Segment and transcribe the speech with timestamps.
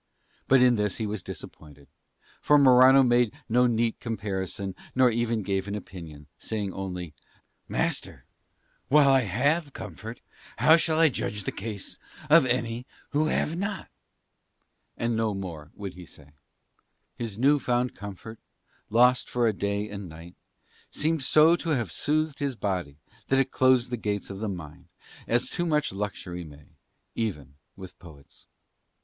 [0.47, 1.87] But in this he was disappointed;
[2.41, 7.13] for Morano made no neat comparison nor even gave an opinion, saying only,
[7.67, 8.25] "Master,
[8.87, 10.19] while I have comfort
[10.57, 11.99] how shall I judge the case
[12.31, 13.91] of any who have not?"
[14.97, 16.31] And no more would he say.
[17.15, 18.39] His new found comfort,
[18.89, 20.33] lost for a day and night,
[20.89, 22.97] seemed so to have soothed his body
[23.27, 24.87] that it closed the gates of the mind,
[25.27, 26.69] as too much luxury may,
[27.13, 28.47] even with poets.